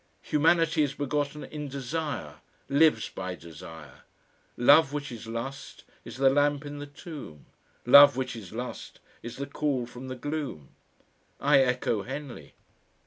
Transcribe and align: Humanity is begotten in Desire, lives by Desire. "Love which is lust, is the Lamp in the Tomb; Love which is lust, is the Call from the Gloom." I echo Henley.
Humanity 0.23 0.81
is 0.81 0.95
begotten 0.95 1.43
in 1.43 1.67
Desire, 1.67 2.37
lives 2.67 3.07
by 3.09 3.35
Desire. 3.35 4.01
"Love 4.57 4.93
which 4.93 5.11
is 5.11 5.27
lust, 5.27 5.83
is 6.03 6.17
the 6.17 6.31
Lamp 6.31 6.65
in 6.65 6.79
the 6.79 6.87
Tomb; 6.87 7.45
Love 7.85 8.17
which 8.17 8.35
is 8.35 8.51
lust, 8.51 8.99
is 9.21 9.37
the 9.37 9.45
Call 9.45 9.85
from 9.85 10.07
the 10.07 10.15
Gloom." 10.15 10.69
I 11.39 11.59
echo 11.59 12.01
Henley. 12.01 12.55